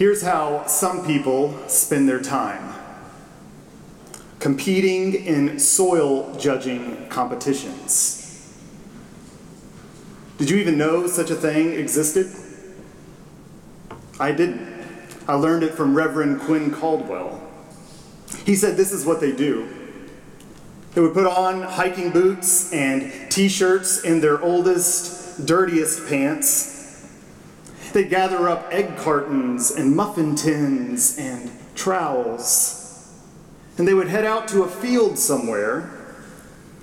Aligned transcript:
Here's 0.00 0.22
how 0.22 0.66
some 0.66 1.04
people 1.04 1.54
spend 1.68 2.08
their 2.08 2.22
time 2.22 2.72
competing 4.38 5.12
in 5.12 5.58
soil 5.58 6.34
judging 6.36 7.06
competitions. 7.10 8.56
Did 10.38 10.48
you 10.48 10.56
even 10.56 10.78
know 10.78 11.06
such 11.06 11.30
a 11.30 11.34
thing 11.34 11.74
existed? 11.74 12.32
I 14.18 14.32
didn't. 14.32 15.06
I 15.28 15.34
learned 15.34 15.64
it 15.64 15.74
from 15.74 15.94
Reverend 15.94 16.40
Quinn 16.40 16.70
Caldwell. 16.70 17.46
He 18.46 18.56
said 18.56 18.78
this 18.78 18.92
is 18.92 19.04
what 19.04 19.20
they 19.20 19.32
do. 19.32 19.68
They 20.94 21.02
would 21.02 21.12
put 21.12 21.26
on 21.26 21.60
hiking 21.60 22.10
boots 22.10 22.72
and 22.72 23.12
t 23.30 23.50
shirts 23.50 24.02
in 24.02 24.22
their 24.22 24.40
oldest, 24.40 25.44
dirtiest 25.44 26.08
pants. 26.08 26.69
They'd 27.92 28.08
gather 28.08 28.48
up 28.48 28.68
egg 28.70 28.96
cartons 28.96 29.70
and 29.70 29.96
muffin 29.96 30.36
tins 30.36 31.18
and 31.18 31.50
trowels. 31.74 33.12
And 33.78 33.88
they 33.88 33.94
would 33.94 34.08
head 34.08 34.24
out 34.24 34.46
to 34.48 34.62
a 34.62 34.68
field 34.68 35.18
somewhere 35.18 35.96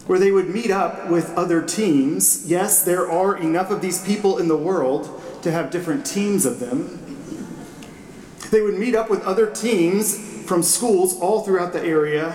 where 0.08 0.20
they 0.20 0.32
would 0.32 0.50
meet 0.50 0.72
up 0.72 1.10
with 1.10 1.30
other 1.38 1.62
teams. 1.62 2.50
Yes, 2.50 2.84
there 2.84 3.10
are 3.10 3.38
enough 3.38 3.72
of 3.72 3.82
these 3.82 4.04
people 4.06 4.38
in 4.38 4.48
the 4.48 4.58
world 4.58 5.22
to 5.44 5.52
have 5.52 5.70
different 5.70 6.06
teams 6.06 6.46
of 6.46 6.60
them. 6.60 7.04
They 8.52 8.62
would 8.62 8.80
meet 8.80 8.96
up 8.96 9.10
with 9.10 9.24
other 9.24 9.50
teams 9.50 10.44
from 10.46 10.64
schools 10.64 11.20
all 11.20 11.42
throughout 11.44 11.74
the 11.74 11.84
area, 11.84 12.32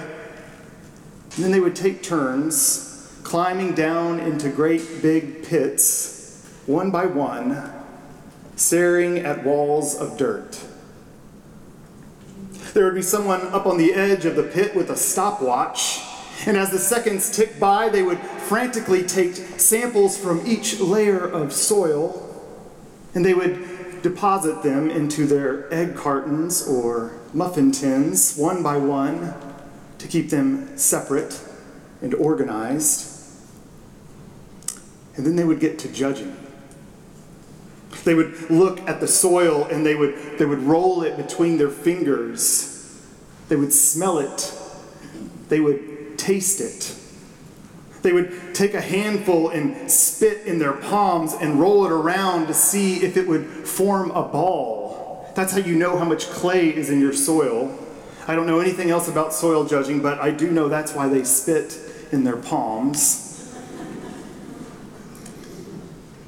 and 1.35 1.45
then 1.45 1.51
they 1.51 1.61
would 1.61 1.75
take 1.75 2.02
turns 2.02 3.11
climbing 3.23 3.75
down 3.75 4.21
into 4.21 4.51
great 4.51 5.01
big 5.01 5.43
pits, 5.43 6.47
one 6.66 6.91
by 6.91 7.07
one, 7.07 7.82
staring 8.62 9.19
at 9.19 9.45
walls 9.45 9.95
of 9.95 10.16
dirt. 10.16 10.65
There 12.74 12.85
would 12.85 12.95
be 12.95 13.02
someone 13.02 13.43
up 13.49 13.66
on 13.66 13.77
the 13.77 13.93
edge 13.93 14.24
of 14.24 14.37
the 14.37 14.43
pit 14.45 14.74
with 14.74 14.91
a 14.91 14.96
stopwatch 14.96 16.01
and 16.46 16.57
as 16.57 16.71
the 16.71 16.79
seconds 16.79 17.30
ticked 17.30 17.60
by, 17.60 17.88
they 17.88 18.02
would 18.02 18.18
frantically 18.18 19.05
take 19.05 19.35
samples 19.35 20.18
from 20.18 20.45
each 20.45 20.80
layer 20.80 21.21
of 21.21 21.52
soil 21.52 22.29
and 23.15 23.24
they 23.24 23.35
would 23.35 24.02
deposit 24.02 24.63
them 24.63 24.90
into 24.90 25.27
their 25.27 25.73
egg 25.73 25.95
cartons 25.95 26.66
or 26.66 27.13
muffin 27.33 27.71
tins 27.71 28.37
one 28.37 28.63
by 28.63 28.77
one 28.77 29.35
to 29.99 30.09
keep 30.09 30.30
them 30.30 30.77
separate 30.77 31.40
and 32.01 32.13
organized. 32.15 33.09
And 35.15 35.24
then 35.24 35.37
they 35.37 35.45
would 35.45 35.60
get 35.60 35.79
to 35.80 35.88
judging. 35.88 36.37
They 38.04 38.15
would 38.15 38.51
look 38.51 38.80
at 38.88 39.01
the 39.01 39.09
soil 39.09 39.65
and 39.65 39.87
they 39.87 39.95
would, 39.95 40.38
they 40.38 40.45
would 40.45 40.62
roll 40.62 41.02
it 41.02 41.16
between 41.16 41.59
their 41.59 41.71
fingers. 41.71 43.01
They 43.49 43.57
would 43.57 43.73
smell 43.73 44.18
it. 44.18 44.52
They 45.49 45.60
would 45.60 46.18
taste 46.18 46.60
it. 46.60 46.96
They 48.02 48.12
would 48.12 48.54
take 48.54 48.74
a 48.74 48.80
handful 48.80 49.51
and 49.51 49.90
spit 49.90 50.46
in 50.46 50.59
their 50.59 50.73
palms 50.73 51.34
and 51.34 51.60
roll 51.60 51.87
it 51.87 51.93
around 51.93 52.49
to 52.49 52.54
see 52.54 52.96
if 52.96 53.16
it 53.16 53.29
would 53.29 53.46
form 53.46 54.10
a 54.10 54.23
ball. 54.23 55.30
That's 55.34 55.52
how 55.52 55.59
you 55.59 55.77
know 55.77 55.96
how 55.96 56.04
much 56.04 56.27
clay 56.29 56.74
is 56.74 56.90
in 56.90 57.01
your 57.01 57.12
soil. 57.12 57.79
I 58.27 58.34
don't 58.34 58.46
know 58.46 58.60
anything 58.60 58.90
else 58.90 59.09
about 59.09 59.32
soil 59.32 59.65
judging, 59.65 60.02
but 60.02 60.18
I 60.18 60.30
do 60.30 60.51
know 60.51 60.68
that's 60.68 60.95
why 60.95 61.09
they 61.09 61.24
spit 61.24 61.79
in 62.10 62.24
their 62.24 62.37
palms. 62.37 63.21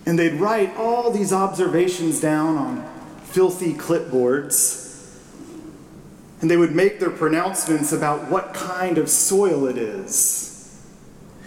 And 0.07 0.19
they'd 0.19 0.35
write 0.35 0.77
all 0.77 1.11
these 1.11 1.33
observations 1.33 2.21
down 2.21 2.57
on 2.57 2.91
filthy 3.25 3.75
clipboards 3.75 4.85
and 6.45 6.51
they 6.51 6.59
would 6.59 6.75
make 6.75 7.01
their 7.01 7.11
pronouncements 7.11 7.91
about 7.91 8.31
what 8.31 8.53
kind 8.53 8.99
of 8.99 9.09
soil 9.09 9.67
it 9.67 9.79
is. 9.79 10.85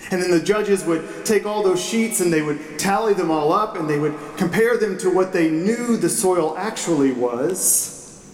And 0.09 0.19
then 0.23 0.31
the 0.31 0.39
judges 0.39 0.83
would 0.85 1.23
take 1.23 1.45
all 1.45 1.61
those 1.61 1.83
sheets 1.83 2.19
and 2.19 2.33
they 2.33 2.41
would 2.41 2.79
tally 2.79 3.13
them 3.13 3.29
all 3.29 3.51
up 3.51 3.77
and 3.77 3.87
they 3.87 3.99
would 3.99 4.15
compare 4.37 4.75
them 4.75 4.97
to 4.97 5.11
what 5.11 5.33
they 5.33 5.51
knew 5.51 5.97
the 5.97 6.09
soil 6.09 6.57
actually 6.57 7.11
was. 7.11 8.33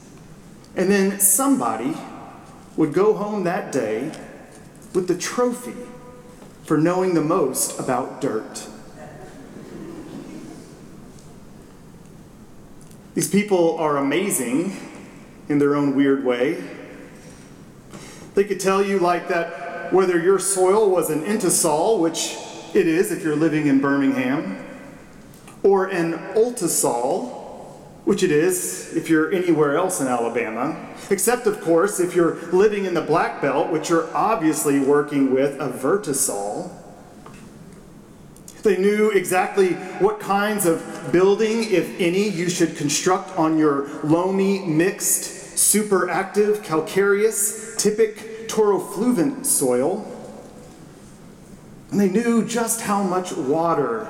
And 0.77 0.89
then 0.89 1.19
somebody 1.19 1.97
would 2.77 2.93
go 2.93 3.13
home 3.13 3.43
that 3.43 3.73
day 3.73 4.13
with 4.93 5.09
the 5.09 5.17
trophy 5.17 5.75
for 6.63 6.77
knowing 6.77 7.13
the 7.13 7.21
most 7.21 7.77
about 7.77 8.21
dirt. 8.21 8.69
These 13.13 13.29
people 13.29 13.77
are 13.77 13.97
amazing 13.97 14.75
in 15.47 15.59
their 15.59 15.75
own 15.75 15.95
weird 15.95 16.23
way. 16.25 16.63
They 18.33 18.43
could 18.43 18.59
tell 18.59 18.83
you, 18.83 18.97
like 18.97 19.27
that, 19.27 19.93
whether 19.93 20.19
your 20.19 20.39
soil 20.39 20.89
was 20.89 21.11
an 21.11 21.23
entisol, 21.23 21.99
which 21.99 22.35
it 22.73 22.87
is 22.87 23.11
if 23.11 23.23
you're 23.23 23.35
living 23.35 23.67
in 23.67 23.79
Birmingham, 23.79 24.65
or 25.61 25.85
an 25.85 26.13
ultisol, 26.33 27.41
which 28.05 28.23
it 28.23 28.31
is 28.31 28.95
if 28.95 29.09
you're 29.09 29.31
anywhere 29.31 29.77
else 29.77 30.01
in 30.01 30.07
Alabama, 30.07 30.89
except, 31.11 31.45
of 31.45 31.61
course, 31.61 31.99
if 31.99 32.15
you're 32.15 32.35
living 32.51 32.85
in 32.85 32.95
the 32.95 33.01
Black 33.01 33.41
Belt, 33.41 33.71
which 33.71 33.89
you're 33.89 34.13
obviously 34.15 34.79
working 34.79 35.31
with 35.31 35.61
a 35.61 35.69
vertisol. 35.69 36.62
They 38.63 38.77
knew 38.77 39.11
exactly 39.11 39.73
what 39.99 40.21
kinds 40.21 40.65
of 40.65 41.11
building, 41.11 41.65
if 41.69 41.99
any, 41.99 42.29
you 42.29 42.49
should 42.49 42.77
construct 42.77 43.37
on 43.37 43.57
your 43.57 43.89
loamy, 44.03 44.65
mixed, 44.65 45.55
superactive, 45.57 46.63
calcareous, 46.63 47.75
typic 47.75 48.47
torrifluvent 48.47 49.45
soil. 49.45 50.09
And 51.91 51.99
they 51.99 52.09
knew 52.09 52.45
just 52.45 52.81
how 52.81 53.03
much 53.03 53.33
water 53.33 54.09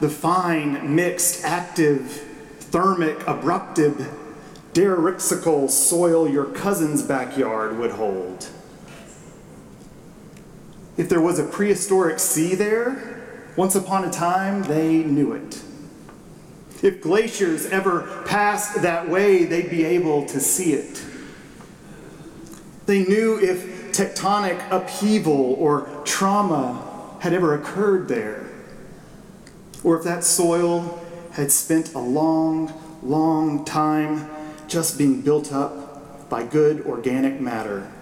the 0.00 0.08
fine, 0.08 0.96
mixed, 0.96 1.44
active, 1.44 2.10
thermic, 2.58 3.20
abruptive, 3.20 4.12
derexical 4.74 5.70
soil 5.70 6.28
your 6.28 6.46
cousin's 6.46 7.02
backyard 7.02 7.78
would 7.78 7.92
hold. 7.92 8.48
If 10.96 11.08
there 11.08 11.20
was 11.20 11.38
a 11.38 11.44
prehistoric 11.44 12.18
sea 12.18 12.56
there, 12.56 13.11
once 13.56 13.74
upon 13.74 14.04
a 14.04 14.10
time, 14.10 14.62
they 14.62 14.98
knew 14.98 15.32
it. 15.32 15.62
If 16.82 17.00
glaciers 17.00 17.66
ever 17.66 18.24
passed 18.26 18.82
that 18.82 19.08
way, 19.08 19.44
they'd 19.44 19.70
be 19.70 19.84
able 19.84 20.26
to 20.26 20.40
see 20.40 20.72
it. 20.72 21.04
They 22.86 23.04
knew 23.04 23.38
if 23.38 23.92
tectonic 23.92 24.60
upheaval 24.70 25.54
or 25.54 25.88
trauma 26.04 27.16
had 27.20 27.32
ever 27.32 27.54
occurred 27.54 28.08
there, 28.08 28.48
or 29.84 29.96
if 29.98 30.04
that 30.04 30.24
soil 30.24 31.00
had 31.32 31.52
spent 31.52 31.94
a 31.94 31.98
long, 31.98 32.72
long 33.02 33.64
time 33.64 34.28
just 34.66 34.98
being 34.98 35.20
built 35.20 35.52
up 35.52 36.28
by 36.28 36.42
good 36.42 36.80
organic 36.86 37.40
matter. 37.40 37.92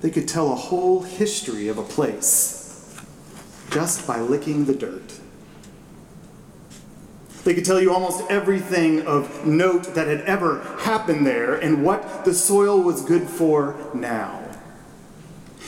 They 0.00 0.10
could 0.10 0.26
tell 0.26 0.52
a 0.52 0.56
whole 0.56 1.02
history 1.02 1.68
of 1.68 1.78
a 1.78 1.82
place 1.82 2.55
just 3.70 4.06
by 4.06 4.20
licking 4.20 4.64
the 4.64 4.74
dirt. 4.74 5.20
They 7.44 7.54
could 7.54 7.64
tell 7.64 7.80
you 7.80 7.92
almost 7.92 8.28
everything 8.28 9.06
of 9.06 9.46
note 9.46 9.94
that 9.94 10.08
had 10.08 10.22
ever 10.22 10.62
happened 10.80 11.26
there 11.26 11.54
and 11.54 11.84
what 11.84 12.24
the 12.24 12.34
soil 12.34 12.82
was 12.82 13.02
good 13.02 13.28
for 13.28 13.76
now. 13.94 14.42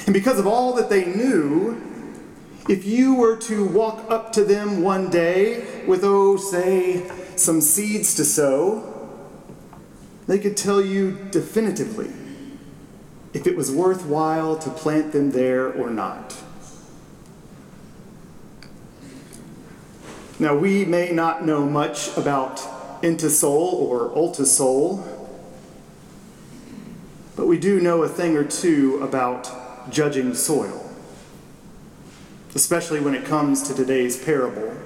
And 0.06 0.12
because 0.12 0.38
of 0.38 0.46
all 0.46 0.72
that 0.74 0.88
they 0.88 1.04
knew, 1.04 1.80
if 2.68 2.84
you 2.84 3.14
were 3.14 3.36
to 3.36 3.64
walk 3.64 4.10
up 4.10 4.32
to 4.32 4.44
them 4.44 4.82
one 4.82 5.08
day 5.08 5.84
with, 5.86 6.02
oh, 6.02 6.36
say, 6.36 7.08
some 7.36 7.60
seeds 7.60 8.14
to 8.16 8.24
sow, 8.24 8.94
they 10.26 10.38
could 10.38 10.56
tell 10.56 10.80
you 10.80 11.12
definitively 11.30 12.10
if 13.32 13.46
it 13.46 13.56
was 13.56 13.70
worthwhile 13.70 14.56
to 14.58 14.70
plant 14.70 15.12
them 15.12 15.30
there 15.30 15.72
or 15.72 15.90
not. 15.90 16.36
Now, 20.40 20.54
we 20.54 20.84
may 20.84 21.10
not 21.10 21.44
know 21.44 21.66
much 21.66 22.16
about 22.16 22.58
entisol 23.02 23.72
or 23.72 24.10
ultisol, 24.10 25.04
but 27.34 27.46
we 27.46 27.58
do 27.58 27.80
know 27.80 28.02
a 28.02 28.08
thing 28.08 28.36
or 28.36 28.44
two 28.44 29.02
about 29.02 29.90
judging 29.90 30.34
soil, 30.34 30.90
especially 32.54 33.00
when 33.00 33.14
it 33.14 33.24
comes 33.24 33.62
to 33.64 33.74
today's 33.74 34.22
parable. 34.22 34.76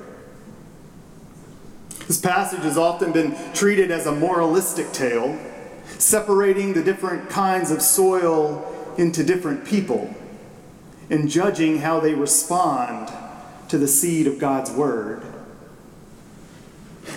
This 2.06 2.20
passage 2.20 2.62
has 2.62 2.78
often 2.78 3.12
been 3.12 3.36
treated 3.52 3.90
as 3.90 4.06
a 4.06 4.12
moralistic 4.12 4.90
tale, 4.92 5.38
separating 5.98 6.72
the 6.72 6.82
different 6.82 7.28
kinds 7.28 7.70
of 7.70 7.82
soil 7.82 8.94
into 8.96 9.22
different 9.22 9.64
people 9.64 10.14
and 11.10 11.28
judging 11.28 11.78
how 11.78 12.00
they 12.00 12.14
respond 12.14 13.12
to 13.68 13.78
the 13.78 13.88
seed 13.88 14.26
of 14.26 14.38
God's 14.38 14.70
word. 14.70 15.22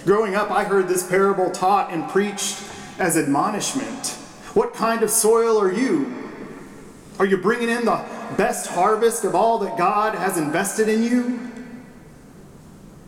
Growing 0.03 0.35
up, 0.35 0.51
I 0.51 0.63
heard 0.63 0.87
this 0.87 1.07
parable 1.07 1.51
taught 1.51 1.91
and 1.91 2.09
preached 2.09 2.63
as 2.99 3.17
admonishment. 3.17 4.09
What 4.53 4.73
kind 4.73 5.03
of 5.03 5.09
soil 5.09 5.59
are 5.59 5.71
you? 5.71 6.13
Are 7.19 7.25
you 7.25 7.37
bringing 7.37 7.69
in 7.69 7.85
the 7.85 8.03
best 8.37 8.67
harvest 8.67 9.23
of 9.23 9.35
all 9.35 9.59
that 9.59 9.77
God 9.77 10.15
has 10.15 10.37
invested 10.37 10.89
in 10.89 11.03
you? 11.03 11.51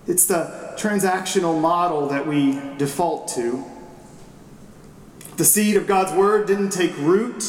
It's 0.08 0.26
the 0.26 0.74
transactional 0.78 1.60
model 1.60 2.08
that 2.08 2.26
we 2.26 2.60
default 2.78 3.28
to. 3.30 3.66
The 5.36 5.46
seed 5.46 5.76
of 5.76 5.88
God's 5.88 6.14
word 6.14 6.48
didn't 6.48 6.70
take 6.70 6.98
root 7.00 7.44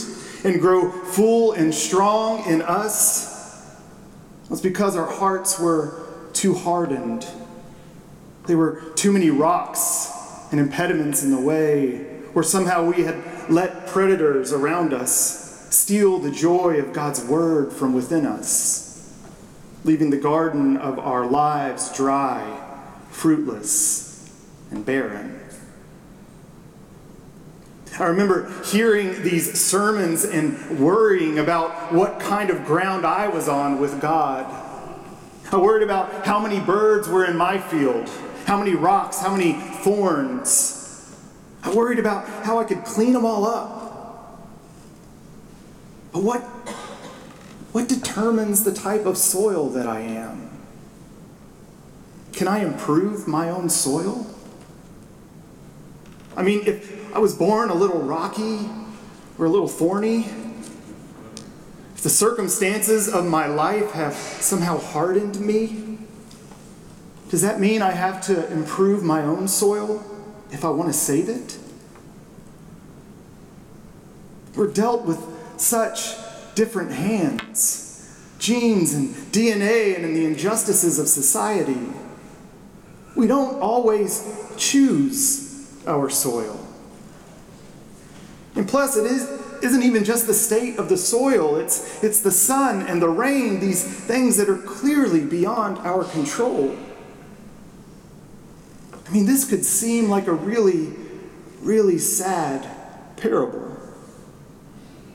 and 0.44 0.60
grow 0.60 0.90
full 0.90 1.52
and 1.52 1.74
strong 1.74 2.44
in 2.46 2.62
us. 2.62 3.72
It's 4.50 4.60
because 4.60 4.96
our 4.96 5.06
hearts 5.06 5.58
were 5.58 6.06
too 6.32 6.54
hardened. 6.54 7.26
There 8.48 8.56
were 8.56 8.80
too 8.96 9.12
many 9.12 9.28
rocks 9.28 10.10
and 10.50 10.58
impediments 10.58 11.22
in 11.22 11.30
the 11.30 11.40
way, 11.40 12.06
or 12.34 12.42
somehow 12.42 12.82
we 12.82 13.04
had 13.04 13.22
let 13.50 13.86
predators 13.86 14.54
around 14.54 14.94
us 14.94 15.68
steal 15.68 16.18
the 16.18 16.30
joy 16.30 16.78
of 16.78 16.94
God's 16.94 17.22
word 17.22 17.74
from 17.74 17.92
within 17.92 18.24
us, 18.24 19.14
leaving 19.84 20.08
the 20.08 20.16
garden 20.16 20.78
of 20.78 20.98
our 20.98 21.26
lives 21.26 21.94
dry, 21.94 22.58
fruitless, 23.10 24.32
and 24.70 24.84
barren. 24.84 25.38
I 28.00 28.04
remember 28.04 28.50
hearing 28.64 29.22
these 29.22 29.60
sermons 29.60 30.24
and 30.24 30.80
worrying 30.80 31.38
about 31.38 31.92
what 31.92 32.18
kind 32.18 32.48
of 32.48 32.64
ground 32.64 33.04
I 33.04 33.28
was 33.28 33.46
on 33.46 33.78
with 33.78 34.00
God. 34.00 34.46
I 35.52 35.56
worried 35.56 35.82
about 35.82 36.26
how 36.26 36.38
many 36.38 36.60
birds 36.60 37.08
were 37.08 37.26
in 37.26 37.36
my 37.36 37.58
field, 37.58 38.08
how 38.48 38.56
many 38.56 38.74
rocks, 38.74 39.20
how 39.20 39.36
many 39.36 39.52
thorns. 39.52 41.14
I 41.62 41.74
worried 41.74 41.98
about 41.98 42.26
how 42.46 42.58
I 42.58 42.64
could 42.64 42.82
clean 42.82 43.12
them 43.12 43.26
all 43.26 43.46
up. 43.46 44.48
But 46.12 46.22
what, 46.22 46.40
what 47.72 47.90
determines 47.90 48.64
the 48.64 48.72
type 48.72 49.04
of 49.04 49.18
soil 49.18 49.68
that 49.68 49.86
I 49.86 50.00
am? 50.00 50.48
Can 52.32 52.48
I 52.48 52.60
improve 52.60 53.28
my 53.28 53.50
own 53.50 53.68
soil? 53.68 54.26
I 56.34 56.42
mean, 56.42 56.62
if 56.64 57.14
I 57.14 57.18
was 57.18 57.34
born 57.34 57.68
a 57.68 57.74
little 57.74 58.00
rocky 58.00 58.66
or 59.38 59.44
a 59.44 59.50
little 59.50 59.68
thorny, 59.68 60.20
if 61.94 62.00
the 62.02 62.08
circumstances 62.08 63.12
of 63.12 63.26
my 63.26 63.46
life 63.46 63.90
have 63.90 64.14
somehow 64.14 64.78
hardened 64.78 65.38
me, 65.38 65.97
does 67.28 67.42
that 67.42 67.60
mean 67.60 67.82
I 67.82 67.92
have 67.92 68.20
to 68.22 68.50
improve 68.52 69.02
my 69.02 69.22
own 69.22 69.48
soil 69.48 70.02
if 70.50 70.64
I 70.64 70.70
want 70.70 70.88
to 70.88 70.98
save 70.98 71.28
it? 71.28 71.58
We're 74.56 74.72
dealt 74.72 75.04
with 75.04 75.22
such 75.56 76.14
different 76.54 76.92
hands 76.92 77.88
genes 78.38 78.94
and 78.94 79.14
DNA 79.32 79.96
and 79.96 80.04
in 80.04 80.14
the 80.14 80.24
injustices 80.24 80.98
of 80.98 81.08
society. 81.08 81.88
We 83.16 83.26
don't 83.26 83.60
always 83.60 84.24
choose 84.56 85.76
our 85.86 86.08
soil. 86.08 86.64
And 88.54 88.68
plus, 88.68 88.96
it 88.96 89.06
is, 89.06 89.24
isn't 89.62 89.82
even 89.82 90.04
just 90.04 90.26
the 90.26 90.34
state 90.34 90.78
of 90.78 90.88
the 90.88 90.96
soil, 90.96 91.56
it's, 91.56 92.02
it's 92.02 92.20
the 92.20 92.30
sun 92.30 92.82
and 92.82 93.02
the 93.02 93.08
rain, 93.08 93.60
these 93.60 93.84
things 93.84 94.36
that 94.36 94.48
are 94.48 94.58
clearly 94.58 95.24
beyond 95.24 95.78
our 95.78 96.04
control. 96.04 96.76
I 99.08 99.10
mean, 99.10 99.24
this 99.24 99.48
could 99.48 99.64
seem 99.64 100.10
like 100.10 100.26
a 100.26 100.32
really, 100.32 100.92
really 101.62 101.98
sad 101.98 102.68
parable. 103.16 103.76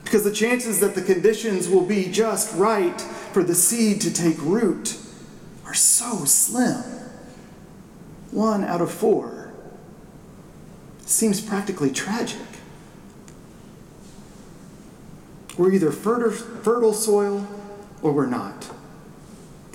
Because 0.03 0.23
the 0.23 0.31
chances 0.31 0.79
that 0.79 0.95
the 0.95 1.01
conditions 1.01 1.69
will 1.69 1.85
be 1.85 2.11
just 2.11 2.55
right 2.55 2.99
for 2.99 3.43
the 3.43 3.53
seed 3.53 4.01
to 4.01 4.11
take 4.11 4.41
root 4.41 4.97
are 5.65 5.75
so 5.75 6.25
slim. 6.25 6.81
One 8.31 8.63
out 8.63 8.81
of 8.81 8.91
four. 8.91 9.53
Seems 11.05 11.39
practically 11.39 11.91
tragic. 11.91 12.39
We're 15.55 15.71
either 15.71 15.91
fertile 15.91 16.93
soil 16.93 17.47
or 18.01 18.11
we're 18.11 18.25
not. 18.25 18.71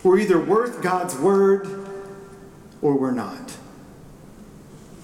We're 0.03 0.19
either 0.19 0.41
worth 0.41 0.82
God's 0.82 1.17
word 1.17 1.88
or 2.82 2.97
we're 2.97 3.12
not. 3.12 3.56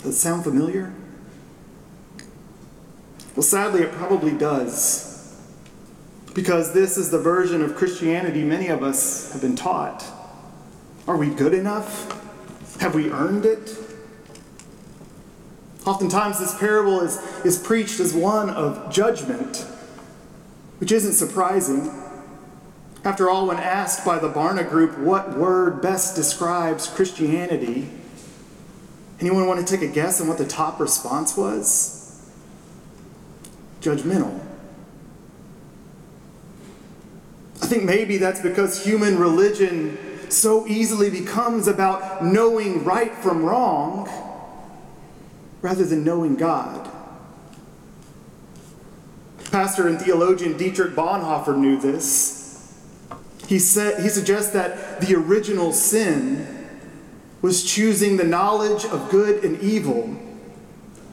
Does 0.05 0.15
it 0.15 0.19
sound 0.19 0.45
familiar? 0.45 0.93
Well, 3.35 3.43
sadly, 3.43 3.83
it 3.83 3.91
probably 3.93 4.33
does. 4.33 5.41
Because 6.35 6.75
this 6.75 6.97
is 6.97 7.11
the 7.11 7.19
version 7.19 7.63
of 7.63 7.75
Christianity 7.75 8.45
many 8.45 8.69
of 8.69 8.83
us 8.83 9.33
have 9.33 9.41
been 9.41 9.57
taught. 9.57 10.05
Are 11.09 11.17
we 11.17 11.31
good 11.31 11.55
enough? 11.55 12.21
Have 12.81 12.95
we 12.95 13.11
earned 13.11 13.47
it? 13.47 13.77
Oftentimes, 15.87 16.39
this 16.39 16.57
parable 16.59 17.01
is, 17.01 17.17
is 17.45 17.59
preached 17.59 17.99
as 17.99 18.15
one 18.15 18.51
of 18.51 18.93
judgment 18.93 19.67
which 20.79 20.93
isn't 20.93 21.15
surprising. 21.15 21.91
After 23.05 23.31
all, 23.31 23.47
when 23.47 23.57
asked 23.57 24.05
by 24.05 24.19
the 24.19 24.29
Barna 24.29 24.69
Group 24.69 24.99
what 24.99 25.37
word 25.37 25.81
best 25.81 26.15
describes 26.15 26.89
Christianity, 26.89 27.89
anyone 29.21 29.47
want 29.47 29.67
to 29.67 29.77
take 29.77 29.89
a 29.89 29.93
guess 29.93 30.21
on 30.21 30.29
what 30.29 30.39
the 30.39 30.47
top 30.47 30.81
response 30.81 31.37
was? 31.37 32.31
Judgmental. 33.81 34.41
I 37.63 37.67
think 37.67 37.85
maybe 37.85 38.19
that's 38.19 38.41
because 38.41 38.85
human 38.85 39.19
religion 39.19 39.99
so 40.31 40.67
easily 40.67 41.11
becomes 41.11 41.69
about 41.69 42.25
knowing 42.25 42.85
right 42.85 43.15
from 43.15 43.45
wrong 43.45 44.09
rather 45.63 45.85
than 45.85 46.05
knowing 46.05 46.37
God. 46.37 46.91
Pastor 49.51 49.89
and 49.89 50.01
theologian 50.01 50.57
Dietrich 50.57 50.95
Bonhoeffer 50.95 51.57
knew 51.57 51.81
this. 51.81 52.45
He, 53.47 53.59
said, 53.59 54.03
he 54.03 54.09
suggests 54.09 54.53
that 54.53 55.01
the 55.01 55.15
original 55.15 55.73
sin 55.73 56.54
was 57.45 57.63
choosing 57.63 58.17
the 58.17 58.25
knowledge 58.25 58.87
of 58.87 59.11
good 59.11 59.45
and 59.45 59.61
evil 59.61 60.17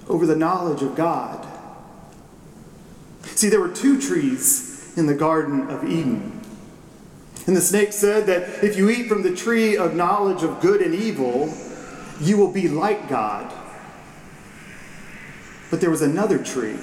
over 0.07 0.26
the 0.26 0.33
knowledge 0.33 0.81
of 0.81 0.95
God. 0.95 1.45
See, 3.23 3.50
there 3.50 3.59
were 3.59 3.68
two 3.68 4.00
trees 4.00 4.94
in 4.95 5.07
the 5.07 5.14
Garden 5.14 5.69
of 5.69 5.83
Eden. 5.83 6.40
And 7.47 7.57
the 7.57 7.59
snake 7.59 7.92
said 7.92 8.28
that 8.28 8.64
if 8.64 8.78
you 8.78 8.90
eat 8.90 9.09
from 9.09 9.23
the 9.23 9.35
tree 9.35 9.76
of 9.76 9.94
knowledge 9.94 10.42
of 10.42 10.61
good 10.61 10.81
and 10.81 10.95
evil, 10.95 11.54
you 12.21 12.38
will 12.38 12.54
be 12.54 12.69
like 12.69 13.09
God. 13.09 13.54
But 15.69 15.81
there 15.81 15.90
was 15.90 16.02
another 16.02 16.38
tree 16.38 16.78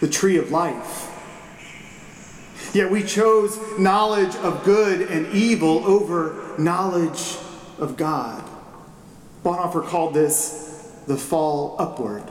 the 0.00 0.08
tree 0.08 0.36
of 0.36 0.50
life. 0.50 1.12
Yet 2.74 2.90
we 2.90 3.04
chose 3.04 3.56
knowledge 3.78 4.34
of 4.34 4.64
good 4.64 5.02
and 5.02 5.32
evil 5.32 5.86
over 5.86 6.56
knowledge 6.58 7.38
of 7.78 7.96
God. 7.96 8.42
Bonhoeffer 9.44 9.86
called 9.86 10.14
this 10.14 10.92
the 11.06 11.16
fall 11.16 11.76
upward. 11.78 12.24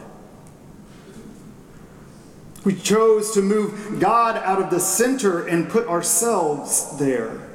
We 2.63 2.75
chose 2.75 3.31
to 3.33 3.41
move 3.41 3.99
God 3.99 4.37
out 4.37 4.61
of 4.61 4.69
the 4.69 4.79
center 4.79 5.45
and 5.45 5.69
put 5.69 5.87
ourselves 5.87 6.97
there. 6.97 7.49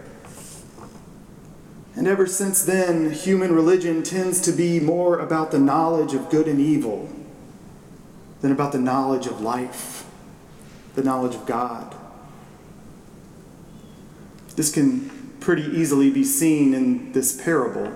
And 1.97 2.07
ever 2.07 2.26
since 2.26 2.62
then, 2.62 3.11
human 3.11 3.52
religion 3.52 4.02
tends 4.02 4.40
to 4.42 4.52
be 4.52 4.78
more 4.78 5.18
about 5.18 5.50
the 5.50 5.59
knowledge 5.59 6.14
of 6.14 6.30
good 6.30 6.47
and 6.47 6.61
evil 6.61 7.09
than 8.40 8.52
about 8.52 8.71
the 8.71 8.78
knowledge 8.78 9.26
of 9.26 9.40
life 9.40 10.04
the 10.95 11.04
knowledge 11.04 11.35
of 11.37 11.47
God. 11.47 11.95
This 14.57 14.73
can 14.73 15.11
pretty 15.40 15.62
easily 15.62 16.11
be 16.11 16.25
seen 16.25 16.75
in 16.75 17.12
this 17.12 17.40
parable. 17.40 17.92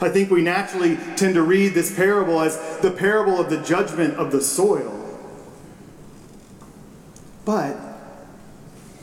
I 0.00 0.08
think 0.08 0.30
we 0.30 0.42
naturally 0.42 0.96
tend 1.16 1.34
to 1.34 1.42
read 1.42 1.74
this 1.74 1.94
parable 1.94 2.40
as 2.40 2.78
the 2.78 2.90
parable 2.90 3.40
of 3.40 3.50
the 3.50 3.60
judgment 3.62 4.14
of 4.14 4.30
the 4.30 4.40
soil. 4.40 4.94
But 7.44 7.76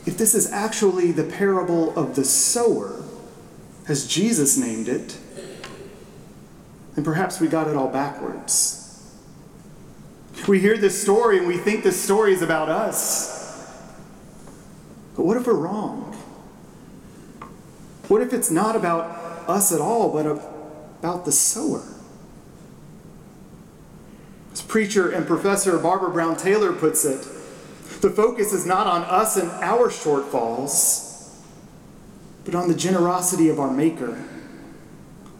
if 0.06 0.16
this 0.16 0.34
is 0.34 0.50
actually 0.52 1.12
the 1.12 1.24
parable 1.24 1.96
of 1.98 2.14
the 2.14 2.24
sower, 2.24 3.02
as 3.88 4.06
Jesus 4.06 4.56
named 4.56 4.88
it, 4.88 5.18
then 6.94 7.04
perhaps 7.04 7.40
we 7.40 7.48
got 7.48 7.68
it 7.68 7.76
all 7.76 7.88
backwards. 7.88 8.82
We 10.48 10.60
hear 10.60 10.78
this 10.78 11.00
story 11.00 11.38
and 11.38 11.46
we 11.46 11.56
think 11.56 11.84
this 11.84 12.00
story 12.00 12.32
is 12.32 12.40
about 12.40 12.68
us. 12.68 13.36
But 15.16 15.24
what 15.24 15.36
if 15.36 15.46
we're 15.46 15.54
wrong? 15.54 16.15
What 18.08 18.22
if 18.22 18.32
it's 18.32 18.50
not 18.50 18.76
about 18.76 19.04
us 19.48 19.72
at 19.72 19.80
all, 19.80 20.12
but 20.12 20.26
about 20.26 21.24
the 21.24 21.32
sower? 21.32 21.82
As 24.52 24.62
preacher 24.62 25.10
and 25.10 25.26
professor 25.26 25.76
Barbara 25.78 26.10
Brown 26.10 26.36
Taylor 26.36 26.72
puts 26.72 27.04
it, 27.04 27.22
the 28.00 28.10
focus 28.10 28.52
is 28.52 28.64
not 28.64 28.86
on 28.86 29.02
us 29.02 29.36
and 29.36 29.50
our 29.62 29.88
shortfalls, 29.88 31.34
but 32.44 32.54
on 32.54 32.68
the 32.68 32.74
generosity 32.74 33.48
of 33.48 33.58
our 33.58 33.70
Maker, 33.70 34.22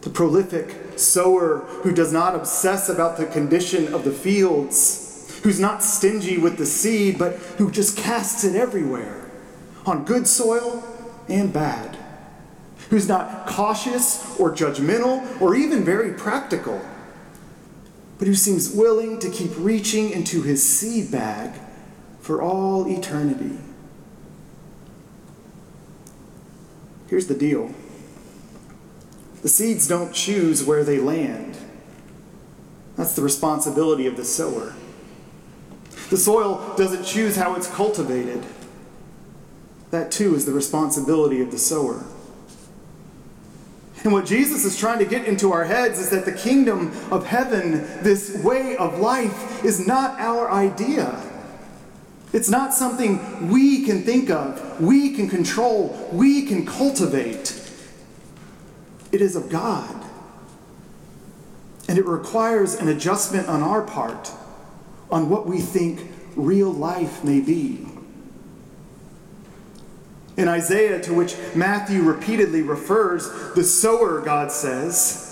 the 0.01 0.09
prolific 0.09 0.99
sower 0.99 1.59
who 1.83 1.91
does 1.91 2.11
not 2.11 2.35
obsess 2.35 2.89
about 2.89 3.17
the 3.17 3.25
condition 3.25 3.93
of 3.93 4.03
the 4.03 4.11
fields, 4.11 5.39
who's 5.43 5.59
not 5.59 5.83
stingy 5.83 6.37
with 6.37 6.57
the 6.57 6.65
seed, 6.65 7.17
but 7.17 7.33
who 7.57 7.71
just 7.71 7.97
casts 7.97 8.43
it 8.43 8.55
everywhere 8.55 9.29
on 9.85 10.03
good 10.03 10.27
soil 10.27 10.83
and 11.29 11.53
bad, 11.53 11.97
who's 12.89 13.07
not 13.07 13.47
cautious 13.47 14.39
or 14.39 14.51
judgmental 14.51 15.41
or 15.41 15.55
even 15.55 15.83
very 15.83 16.13
practical, 16.13 16.81
but 18.17 18.27
who 18.27 18.35
seems 18.35 18.71
willing 18.71 19.19
to 19.19 19.29
keep 19.29 19.51
reaching 19.57 20.09
into 20.09 20.41
his 20.41 20.67
seed 20.67 21.11
bag 21.11 21.59
for 22.21 22.41
all 22.41 22.87
eternity. 22.87 23.57
Here's 27.09 27.27
the 27.27 27.35
deal 27.35 27.73
the 29.41 29.49
seeds 29.49 29.87
don't 29.87 30.13
choose 30.13 30.63
where 30.63 30.83
they 30.83 30.99
land. 30.99 31.57
That's 32.95 33.15
the 33.15 33.21
responsibility 33.21 34.07
of 34.07 34.17
the 34.17 34.25
sower. 34.25 34.73
The 36.09 36.17
soil 36.17 36.73
doesn't 36.77 37.03
choose 37.03 37.35
how 37.35 37.55
it's 37.55 37.69
cultivated. 37.69 38.43
That 39.91 40.11
too 40.11 40.35
is 40.35 40.45
the 40.45 40.53
responsibility 40.53 41.41
of 41.41 41.51
the 41.51 41.59
sower. 41.59 42.03
And 44.07 44.13
what 44.13 44.25
Jesus 44.25 44.63
is 44.63 44.79
trying 44.79 44.99
to 44.99 45.05
get 45.05 45.25
into 45.25 45.51
our 45.51 45.65
heads 45.65 45.99
is 45.99 46.11
that 46.11 46.23
the 46.23 46.31
kingdom 46.31 46.93
of 47.11 47.27
heaven, 47.27 47.71
this 48.03 48.41
way 48.41 48.77
of 48.77 48.99
life, 48.99 49.65
is 49.65 49.85
not 49.85 50.17
our 50.17 50.49
idea. 50.49 51.21
It's 52.31 52.47
not 52.47 52.73
something 52.73 53.51
we 53.51 53.83
can 53.83 54.03
think 54.03 54.29
of, 54.29 54.79
we 54.79 55.13
can 55.13 55.27
control, 55.27 56.09
we 56.13 56.45
can 56.45 56.65
cultivate. 56.65 57.61
It 59.11 59.19
is 59.19 59.35
of 59.35 59.49
God. 59.49 60.05
And 61.89 61.97
it 61.97 62.05
requires 62.05 62.75
an 62.75 62.87
adjustment 62.87 63.49
on 63.49 63.61
our 63.61 63.81
part 63.81 64.31
on 65.11 65.27
what 65.27 65.45
we 65.45 65.59
think 65.59 66.09
real 66.37 66.71
life 66.71 67.25
may 67.25 67.41
be. 67.41 67.85
In 70.37 70.47
Isaiah, 70.47 71.01
to 71.01 71.13
which 71.13 71.35
Matthew 71.55 72.03
repeatedly 72.03 72.61
refers, 72.61 73.27
the 73.55 73.63
sower, 73.63 74.21
God 74.21 74.51
says, 74.51 75.27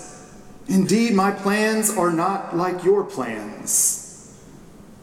Indeed, 0.68 1.14
my 1.14 1.30
plans 1.30 1.96
are 1.96 2.10
not 2.10 2.56
like 2.56 2.82
your 2.82 3.04
plans, 3.04 4.36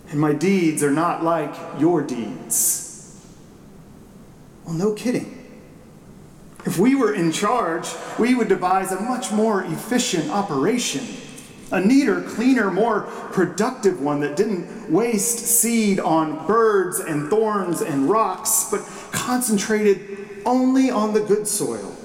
and 0.09 0.19
my 0.19 0.33
deeds 0.33 0.83
are 0.83 0.91
not 0.91 1.23
like 1.23 1.55
your 1.79 2.01
deeds. 2.01 3.25
Well, 4.65 4.75
no 4.75 4.93
kidding. 4.93 5.39
If 6.65 6.77
we 6.77 6.95
were 6.95 7.13
in 7.13 7.31
charge, 7.31 7.87
we 8.19 8.35
would 8.35 8.49
devise 8.49 8.91
a 8.91 8.99
much 8.99 9.31
more 9.31 9.63
efficient 9.63 10.29
operation, 10.29 11.05
a 11.73 11.81
neater, 11.81 12.21
cleaner, 12.21 12.69
more 12.69 13.01
productive 13.31 13.99
one 13.99 14.19
that 14.19 14.37
didn't 14.37 14.91
waste 14.91 15.39
seed 15.39 15.99
on 15.99 16.45
birds 16.45 16.99
and 16.99 17.31
thorns 17.31 17.81
and 17.81 18.07
rocks, 18.07 18.67
but 18.69 18.81
concentrated 19.11 20.41
only 20.45 20.91
on 20.91 21.13
the 21.13 21.19
good 21.19 21.47
soil 21.47 21.95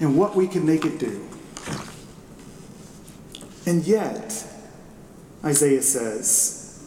and 0.00 0.16
what 0.16 0.34
we 0.34 0.48
can 0.48 0.64
make 0.64 0.86
it 0.86 0.98
do. 0.98 1.28
And 3.66 3.84
yet, 3.84 4.46
Isaiah 5.44 5.82
says, 5.82 6.82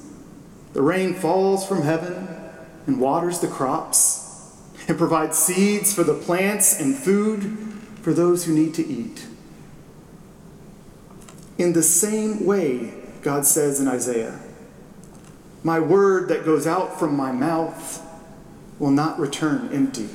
the 0.73 0.81
rain 0.81 1.13
falls 1.13 1.67
from 1.67 1.83
heaven 1.83 2.27
and 2.87 2.99
waters 2.99 3.41
the 3.41 3.47
crops 3.47 4.57
and 4.87 4.97
provides 4.97 5.37
seeds 5.37 5.93
for 5.93 6.03
the 6.03 6.15
plants 6.15 6.79
and 6.79 6.97
food 6.97 7.73
for 8.01 8.11
those 8.11 8.45
who 8.45 8.55
need 8.55 8.73
to 8.73 8.85
eat. 8.85 9.27
In 11.57 11.73
the 11.73 11.83
same 11.83 12.45
way, 12.45 12.93
God 13.21 13.45
says 13.45 13.79
in 13.79 13.87
Isaiah, 13.87 14.39
My 15.63 15.79
word 15.79 16.29
that 16.29 16.45
goes 16.45 16.65
out 16.65 16.99
from 16.99 17.15
my 17.15 17.31
mouth 17.31 18.01
will 18.79 18.91
not 18.91 19.19
return 19.19 19.69
empty, 19.71 20.09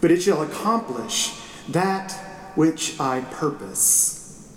but 0.00 0.10
it 0.10 0.22
shall 0.22 0.42
accomplish 0.42 1.40
that 1.68 2.12
which 2.54 2.98
I 2.98 3.20
purpose. 3.20 4.56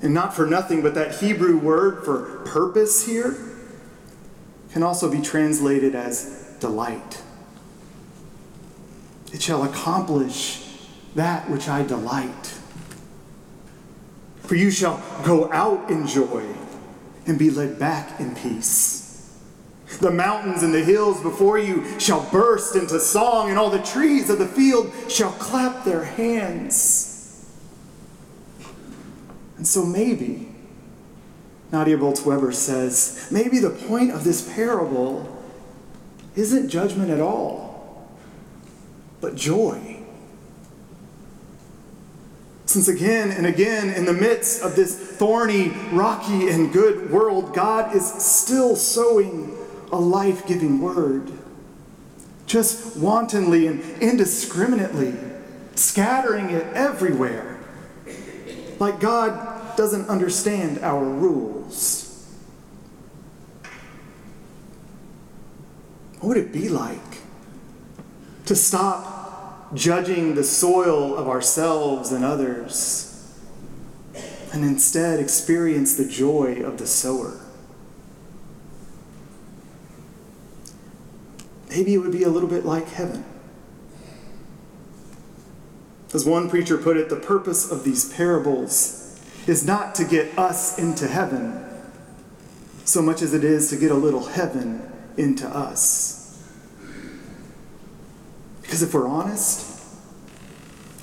And 0.00 0.14
not 0.14 0.34
for 0.34 0.46
nothing, 0.46 0.82
but 0.82 0.94
that 0.94 1.16
Hebrew 1.16 1.58
word 1.58 2.04
for 2.04 2.40
purpose 2.44 3.06
here 3.06 3.36
can 4.72 4.82
also 4.82 5.10
be 5.10 5.20
translated 5.20 5.94
as 5.94 6.56
delight. 6.60 7.22
It 9.32 9.42
shall 9.42 9.64
accomplish 9.64 10.66
that 11.14 11.50
which 11.50 11.68
I 11.68 11.82
delight. 11.82 12.57
For 14.48 14.56
you 14.56 14.72
shall 14.72 15.00
go 15.24 15.52
out 15.52 15.90
in 15.90 16.06
joy 16.06 16.44
and 17.26 17.38
be 17.38 17.50
led 17.50 17.78
back 17.78 18.18
in 18.18 18.34
peace. 18.34 19.38
The 20.00 20.10
mountains 20.10 20.64
and 20.64 20.74
the 20.74 20.82
hills 20.82 21.22
before 21.22 21.58
you 21.58 21.84
shall 22.00 22.28
burst 22.30 22.74
into 22.74 22.98
song, 22.98 23.50
and 23.50 23.58
all 23.58 23.70
the 23.70 23.82
trees 23.82 24.28
of 24.28 24.38
the 24.38 24.46
field 24.46 24.92
shall 25.08 25.32
clap 25.32 25.84
their 25.84 26.04
hands. 26.04 27.46
And 29.56 29.66
so 29.66 29.84
maybe, 29.84 30.48
Nadia 31.70 31.96
Bolz 31.96 32.24
Weber 32.24 32.52
says, 32.52 33.28
maybe 33.30 33.60
the 33.60 33.70
point 33.70 34.10
of 34.10 34.24
this 34.24 34.52
parable 34.54 35.42
isn't 36.34 36.68
judgment 36.68 37.10
at 37.10 37.20
all 37.20 37.68
but 39.20 39.34
joy. 39.34 39.97
Since 42.68 42.86
again 42.86 43.30
and 43.30 43.46
again, 43.46 43.88
in 43.88 44.04
the 44.04 44.12
midst 44.12 44.62
of 44.62 44.76
this 44.76 44.94
thorny, 44.94 45.70
rocky, 45.90 46.50
and 46.50 46.70
good 46.70 47.10
world, 47.10 47.54
God 47.54 47.96
is 47.96 48.06
still 48.06 48.76
sowing 48.76 49.56
a 49.90 49.96
life 49.96 50.46
giving 50.46 50.82
word. 50.82 51.32
Just 52.44 52.94
wantonly 52.98 53.68
and 53.68 53.80
indiscriminately, 54.02 55.14
scattering 55.76 56.50
it 56.50 56.66
everywhere. 56.74 57.58
Like 58.78 59.00
God 59.00 59.74
doesn't 59.78 60.06
understand 60.10 60.80
our 60.80 61.02
rules. 61.02 62.36
What 66.20 66.28
would 66.28 66.36
it 66.36 66.52
be 66.52 66.68
like 66.68 67.00
to 68.44 68.54
stop 68.54 69.17
judging 69.74 70.34
the 70.34 70.44
soil 70.44 71.16
of 71.16 71.28
ourselves 71.28 72.12
and 72.12 72.24
others, 72.24 73.04
and 74.52 74.64
instead 74.64 75.20
experience 75.20 75.96
the 75.96 76.08
joy 76.08 76.62
of 76.62 76.78
the 76.78 76.86
sower. 76.86 77.40
Maybe 81.68 81.94
it 81.94 81.98
would 81.98 82.12
be 82.12 82.22
a 82.22 82.30
little 82.30 82.48
bit 82.48 82.64
like 82.64 82.88
heaven. 82.88 83.24
As 86.14 86.24
one 86.24 86.48
preacher 86.48 86.78
put 86.78 86.96
it, 86.96 87.10
the 87.10 87.16
purpose 87.16 87.70
of 87.70 87.84
these 87.84 88.10
parables 88.12 89.20
is 89.46 89.66
not 89.66 89.94
to 89.96 90.04
get 90.04 90.38
us 90.38 90.78
into 90.78 91.06
heaven 91.06 91.64
so 92.88 93.02
much 93.02 93.20
as 93.20 93.34
it 93.34 93.44
is 93.44 93.68
to 93.68 93.76
get 93.76 93.90
a 93.90 93.94
little 93.94 94.24
heaven 94.24 94.80
into 95.18 95.46
us. 95.46 96.17
Because 98.68 98.82
if 98.82 98.92
we're 98.92 99.08
honest, 99.08 99.82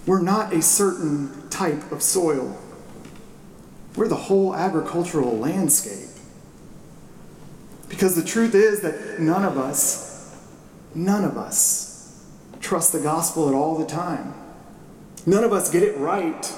we're 0.06 0.22
not 0.22 0.54
a 0.54 0.62
certain 0.62 1.50
type 1.50 1.92
of 1.92 2.04
soil. 2.04 2.56
We're 3.96 4.08
the 4.08 4.14
whole 4.16 4.56
agricultural 4.56 5.36
landscape. 5.36 6.12
Because 7.90 8.16
the 8.16 8.24
truth 8.24 8.54
is 8.54 8.82
that 8.82 9.20
none 9.20 9.44
of 9.44 9.58
us, 9.58 10.40
none 10.94 11.24
of 11.24 11.40
us 11.40 12.24
trust 12.60 12.92
the 12.92 13.00
gospel 13.00 13.50
at 13.50 13.56
all 13.56 13.80
the 13.80 13.88
time. 13.88 14.36
None 15.26 15.44
of 15.44 15.52
us 15.52 15.72
get 15.72 15.82
it 15.82 15.98
right 15.98 16.54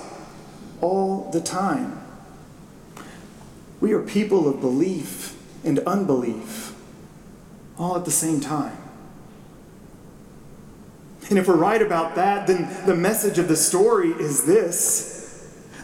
all 0.81 1.31
the 1.31 1.39
time. 1.39 2.01
We 3.79 3.93
are 3.93 4.01
people 4.01 4.49
of 4.49 4.59
belief 4.59 5.41
and 5.63 5.79
unbelief 5.79 6.75
all 7.79 7.95
at 7.95 8.03
the 8.03 8.11
same 8.11 8.41
time. 8.41 8.77
And 11.29 11.37
if 11.37 11.47
we're 11.47 11.55
right 11.55 11.81
about 11.81 12.15
that, 12.15 12.47
then 12.47 12.85
the 12.85 12.95
message 12.95 13.37
of 13.37 13.47
the 13.47 13.55
story 13.55 14.11
is 14.11 14.45
this 14.45 15.15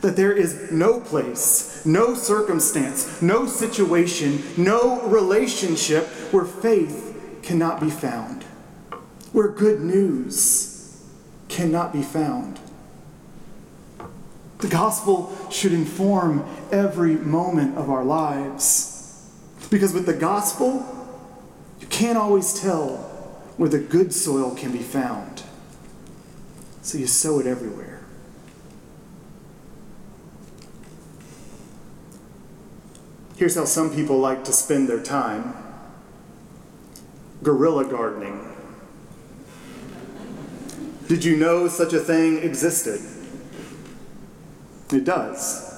that 0.02 0.18
there 0.18 0.34
is 0.34 0.70
no 0.70 1.00
place, 1.00 1.86
no 1.86 2.14
circumstance, 2.14 3.22
no 3.22 3.46
situation, 3.46 4.44
no 4.58 5.02
relationship 5.08 6.06
where 6.34 6.44
faith 6.44 7.40
cannot 7.42 7.80
be 7.80 7.90
found, 7.90 8.44
where 9.32 9.48
good 9.48 9.80
news 9.80 11.02
cannot 11.48 11.94
be 11.94 12.02
found. 12.02 12.60
The 14.58 14.68
gospel 14.68 15.34
should 15.50 15.72
inform 15.72 16.46
every 16.70 17.16
moment 17.16 17.78
of 17.78 17.90
our 17.90 18.04
lives. 18.04 19.30
Because 19.70 19.94
with 19.94 20.06
the 20.06 20.14
gospel, 20.14 20.86
you 21.80 21.88
can't 21.88 22.18
always 22.18 22.60
tell 22.60 23.13
where 23.58 23.70
the 23.70 23.80
good 23.80 24.14
soil 24.14 24.56
can 24.56 24.72
be 24.72 24.80
found. 24.80 25.44
So 26.82 26.98
you 26.98 27.08
sow 27.08 27.40
it 27.40 27.48
everywhere. 27.48 28.02
Here's 33.36 33.56
how 33.56 33.66
some 33.66 33.94
people 33.94 34.20
like 34.20 34.44
to 34.46 34.54
spend 34.54 34.88
their 34.88 35.02
time 35.02 35.56
guerrilla 37.42 37.84
gardening. 37.84 38.50
Did 41.08 41.26
you 41.26 41.36
know 41.36 41.68
such 41.68 41.92
a 41.94 42.00
thing 42.00 42.38
existed? 42.38 43.02
It 44.94 45.04
does. 45.04 45.70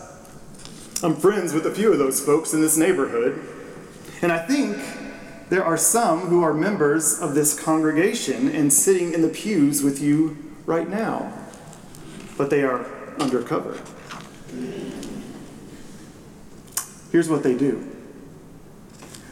I'm 1.03 1.15
friends 1.15 1.53
with 1.53 1.65
a 1.65 1.72
few 1.72 1.91
of 1.91 1.98
those 1.98 2.24
folks 2.24 2.53
in 2.53 2.62
this 2.62 2.77
neighborhood, 2.77 3.41
and 4.22 4.32
I 4.32 4.38
think 4.46 4.77
there 5.50 5.64
are 5.64 5.78
some 5.78 6.22
who 6.22 6.42
are 6.44 6.54
members 6.54 7.20
of 7.20 7.36
this 7.36 7.60
congregation 7.60 8.48
and 8.48 8.72
sitting 8.74 9.14
in 9.14 9.22
the 9.22 9.30
pews 9.30 9.84
with 9.84 10.02
you 10.02 10.38
right 10.66 10.90
now, 10.90 11.32
but 12.38 12.50
they 12.50 12.64
are 12.64 12.86
undercover. 13.20 13.80
Here's 17.12 17.30
what 17.30 17.44
they 17.44 17.56
do 17.56 17.92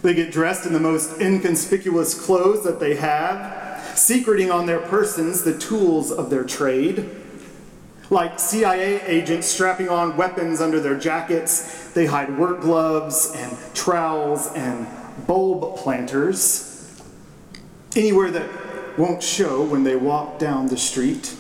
they 0.04 0.14
get 0.14 0.32
dressed 0.32 0.66
in 0.66 0.74
the 0.74 0.80
most 0.80 1.22
inconspicuous 1.22 2.14
clothes 2.26 2.66
that 2.66 2.80
they 2.80 2.96
have, 2.96 3.98
secreting 3.98 4.52
on 4.52 4.66
their 4.66 4.82
persons 4.82 5.44
the 5.44 5.58
tools 5.58 6.12
of 6.12 6.30
their 6.30 6.44
trade. 6.44 7.10
Like 8.10 8.38
CIA 8.38 9.02
agents 9.02 9.48
strapping 9.48 9.88
on 9.88 10.18
weapons 10.18 10.60
under 10.60 10.82
their 10.82 11.00
jackets, 11.00 11.92
they 11.94 12.06
hide 12.06 12.38
work 12.38 12.60
gloves 12.60 13.32
and 13.34 13.58
trowels 13.74 14.52
and 14.54 14.86
bulb 15.28 15.78
planters 15.78 17.02
anywhere 17.96 18.32
that 18.32 18.50
won't 18.98 19.24
show 19.24 19.64
when 19.64 19.84
they 19.84 19.96
walk 19.96 20.40
down 20.40 20.68
the 20.68 20.78
street. 20.78 21.36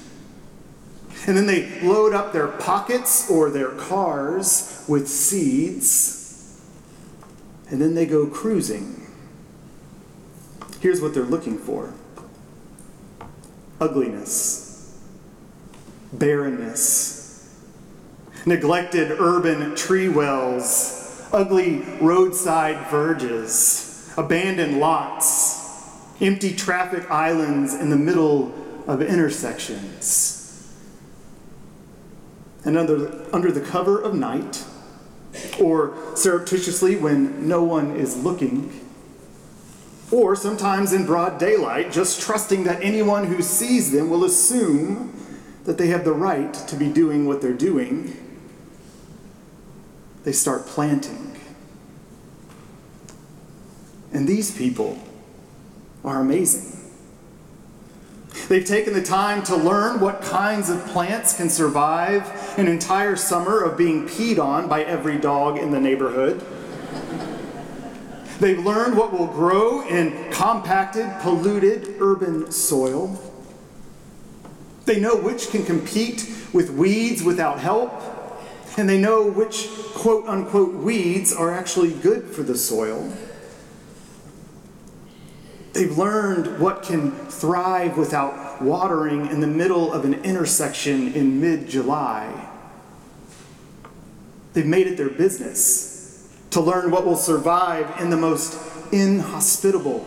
And 1.25 1.37
then 1.37 1.45
they 1.45 1.81
load 1.81 2.13
up 2.13 2.33
their 2.33 2.47
pockets 2.47 3.29
or 3.29 3.49
their 3.49 3.69
cars 3.71 4.83
with 4.87 5.07
seeds. 5.07 6.61
And 7.69 7.81
then 7.81 7.95
they 7.95 8.05
go 8.05 8.27
cruising. 8.27 9.07
Here's 10.81 11.01
what 11.01 11.13
they're 11.13 11.23
looking 11.23 11.57
for. 11.57 11.93
Ugliness, 13.79 14.99
barrenness, 16.11 17.57
neglected 18.45 19.11
urban 19.11 19.75
tree 19.75 20.09
wells, 20.09 21.02
ugly 21.33 21.79
roadside 21.99 22.89
verges, 22.91 24.13
abandoned 24.15 24.79
lots, 24.79 25.61
empty 26.21 26.55
traffic 26.55 27.09
islands 27.09 27.73
in 27.73 27.89
the 27.89 27.97
middle 27.97 28.53
of 28.87 29.01
intersections. 29.01 30.39
And 32.63 32.77
under, 32.77 33.25
under 33.33 33.51
the 33.51 33.61
cover 33.61 33.99
of 33.99 34.13
night, 34.13 34.63
or 35.59 35.97
surreptitiously 36.15 36.95
when 36.95 37.47
no 37.47 37.63
one 37.63 37.95
is 37.95 38.23
looking, 38.23 38.79
or 40.11 40.35
sometimes 40.35 40.93
in 40.93 41.05
broad 41.05 41.39
daylight, 41.39 41.91
just 41.91 42.21
trusting 42.21 42.63
that 42.65 42.81
anyone 42.83 43.25
who 43.25 43.41
sees 43.41 43.91
them 43.91 44.09
will 44.09 44.23
assume 44.23 45.11
that 45.63 45.77
they 45.77 45.87
have 45.87 46.05
the 46.05 46.13
right 46.13 46.53
to 46.53 46.75
be 46.75 46.87
doing 46.87 47.25
what 47.25 47.41
they're 47.41 47.53
doing, 47.53 48.22
they 50.23 50.31
start 50.31 50.65
planting. 50.65 51.35
And 54.11 54.27
these 54.27 54.55
people 54.55 54.99
are 56.03 56.19
amazing. 56.19 56.79
They've 58.47 58.65
taken 58.65 58.93
the 58.93 59.03
time 59.03 59.43
to 59.43 59.55
learn 59.55 59.99
what 59.99 60.21
kinds 60.21 60.69
of 60.69 60.85
plants 60.87 61.37
can 61.37 61.49
survive 61.49 62.57
an 62.57 62.67
entire 62.67 63.15
summer 63.15 63.61
of 63.63 63.77
being 63.77 64.07
peed 64.07 64.37
on 64.37 64.67
by 64.67 64.83
every 64.83 65.17
dog 65.17 65.57
in 65.57 65.71
the 65.71 65.79
neighborhood. 65.79 66.43
They've 68.39 68.59
learned 68.59 68.97
what 68.97 69.13
will 69.13 69.27
grow 69.27 69.87
in 69.87 70.31
compacted, 70.31 71.09
polluted 71.21 71.95
urban 71.99 72.51
soil. 72.51 73.19
They 74.85 74.99
know 74.99 75.15
which 75.15 75.49
can 75.49 75.63
compete 75.63 76.29
with 76.51 76.71
weeds 76.71 77.23
without 77.23 77.59
help, 77.59 77.91
and 78.77 78.89
they 78.89 78.99
know 78.99 79.27
which 79.27 79.69
quote 79.93 80.27
unquote 80.27 80.73
weeds 80.73 81.33
are 81.33 81.51
actually 81.51 81.93
good 81.93 82.25
for 82.25 82.43
the 82.43 82.57
soil. 82.57 83.11
They've 85.73 85.97
learned 85.97 86.59
what 86.59 86.83
can 86.83 87.11
thrive 87.11 87.97
without 87.97 88.61
watering 88.61 89.27
in 89.27 89.39
the 89.39 89.47
middle 89.47 89.91
of 89.91 90.05
an 90.05 90.13
intersection 90.23 91.13
in 91.13 91.41
mid 91.41 91.67
July. 91.67 92.49
They've 94.53 94.65
made 94.65 94.87
it 94.87 94.97
their 94.97 95.09
business 95.09 96.31
to 96.51 96.61
learn 96.61 96.91
what 96.91 97.05
will 97.05 97.15
survive 97.15 97.99
in 97.99 98.11
the 98.11 98.17
most 98.17 98.59
inhospitable 98.91 100.05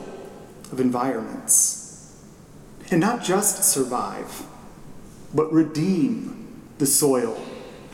of 0.70 0.78
environments. 0.78 2.16
And 2.92 3.00
not 3.00 3.24
just 3.24 3.64
survive, 3.64 4.44
but 5.34 5.52
redeem 5.52 6.62
the 6.78 6.86
soil 6.86 7.36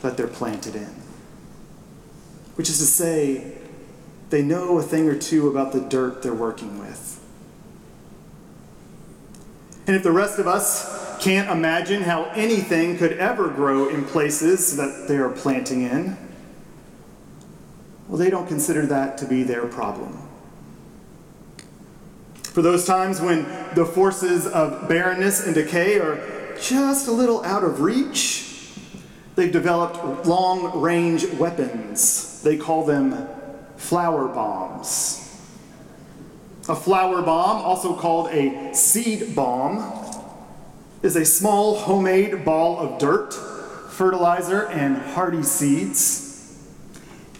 that 0.03 0.15
they're 0.15 0.27
planted 0.27 0.75
in. 0.75 0.93
Which 2.55 2.69
is 2.69 2.77
to 2.77 2.85
say, 2.85 3.53
they 4.29 4.43
know 4.43 4.77
a 4.77 4.83
thing 4.83 5.09
or 5.09 5.17
two 5.17 5.47
about 5.47 5.73
the 5.73 5.79
dirt 5.79 6.21
they're 6.21 6.33
working 6.33 6.77
with. 6.77 7.19
And 9.87 9.95
if 9.95 10.03
the 10.03 10.11
rest 10.11 10.39
of 10.39 10.47
us 10.47 11.17
can't 11.19 11.49
imagine 11.49 12.03
how 12.03 12.25
anything 12.35 12.97
could 12.97 13.13
ever 13.13 13.49
grow 13.49 13.89
in 13.89 14.05
places 14.05 14.77
that 14.77 15.07
they 15.07 15.17
are 15.17 15.29
planting 15.29 15.83
in, 15.83 16.17
well, 18.07 18.17
they 18.17 18.29
don't 18.29 18.47
consider 18.47 18.85
that 18.85 19.17
to 19.19 19.25
be 19.25 19.43
their 19.43 19.65
problem. 19.65 20.19
For 22.43 22.61
those 22.61 22.85
times 22.85 23.19
when 23.19 23.43
the 23.73 23.85
forces 23.85 24.45
of 24.45 24.87
barrenness 24.87 25.45
and 25.45 25.55
decay 25.55 25.99
are 25.99 26.55
just 26.61 27.07
a 27.07 27.11
little 27.11 27.43
out 27.43 27.63
of 27.63 27.81
reach, 27.81 28.52
they've 29.35 29.51
developed 29.51 30.25
long 30.25 30.79
range 30.79 31.25
weapons. 31.33 32.41
They 32.43 32.57
call 32.57 32.85
them 32.85 33.27
flower 33.77 34.27
bombs. 34.27 35.19
A 36.69 36.75
flower 36.75 37.21
bomb, 37.21 37.57
also 37.57 37.95
called 37.95 38.29
a 38.31 38.73
seed 38.73 39.35
bomb, 39.35 39.83
is 41.01 41.17
a 41.17 41.25
small 41.25 41.77
homemade 41.77 42.45
ball 42.45 42.79
of 42.79 42.97
dirt, 42.99 43.33
fertilizer, 43.89 44.67
and 44.67 44.97
hardy 44.97 45.43
seeds, 45.43 46.63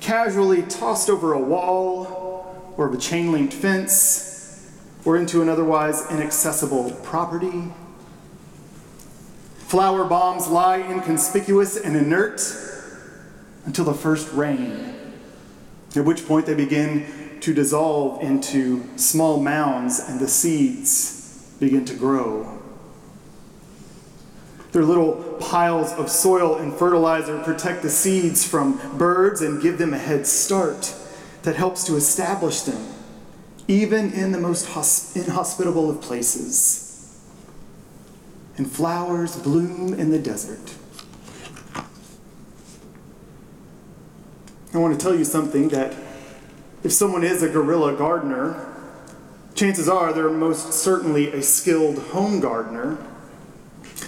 casually 0.01 0.63
tossed 0.63 1.09
over 1.09 1.31
a 1.31 1.39
wall 1.39 2.73
or 2.75 2.87
of 2.87 2.93
a 2.93 2.97
chain 2.97 3.31
linked 3.31 3.53
fence 3.53 4.69
or 5.05 5.15
into 5.15 5.41
an 5.41 5.47
otherwise 5.47 6.05
inaccessible 6.11 6.91
property. 7.03 7.71
Flower 9.73 10.03
bombs 10.03 10.47
lie 10.49 10.77
inconspicuous 10.77 11.77
and 11.77 11.97
inert 11.97 12.39
until 13.65 13.85
the 13.85 13.93
first 13.95 14.31
rain, 14.31 14.93
at 15.95 16.05
which 16.05 16.27
point 16.27 16.45
they 16.45 16.53
begin 16.53 17.39
to 17.39 17.55
dissolve 17.55 18.21
into 18.21 18.83
small 18.97 19.39
mounds 19.39 19.99
and 19.99 20.19
the 20.19 20.27
seeds 20.27 21.55
begin 21.59 21.85
to 21.85 21.95
grow. 21.95 22.61
Their 24.73 24.83
little 24.83 25.39
piles 25.41 25.91
of 25.93 26.07
soil 26.07 26.57
and 26.57 26.71
fertilizer 26.71 27.41
protect 27.41 27.81
the 27.81 27.89
seeds 27.89 28.47
from 28.47 28.79
birds 28.99 29.41
and 29.41 29.59
give 29.59 29.79
them 29.79 29.95
a 29.95 29.97
head 29.97 30.27
start 30.27 30.93
that 31.41 31.55
helps 31.55 31.83
to 31.85 31.95
establish 31.95 32.61
them, 32.61 32.93
even 33.67 34.13
in 34.13 34.33
the 34.33 34.39
most 34.39 34.67
inhospitable 35.15 35.89
of 35.89 35.99
places. 35.99 36.92
And 38.57 38.71
flowers 38.71 39.35
bloom 39.35 39.93
in 39.93 40.11
the 40.11 40.19
desert. 40.19 40.75
I 44.73 44.77
want 44.77 44.99
to 44.99 45.03
tell 45.03 45.15
you 45.15 45.23
something 45.23 45.69
that 45.69 45.93
if 46.83 46.91
someone 46.91 47.23
is 47.23 47.43
a 47.43 47.49
guerrilla 47.49 47.95
gardener, 47.95 48.73
chances 49.55 49.87
are 49.87 50.11
they're 50.13 50.29
most 50.29 50.73
certainly 50.73 51.31
a 51.31 51.41
skilled 51.41 51.99
home 51.99 52.39
gardener. 52.39 52.97